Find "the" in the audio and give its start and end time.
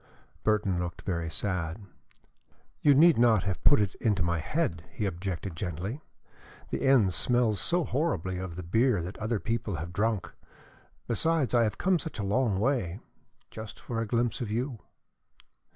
6.71-6.81, 8.55-8.63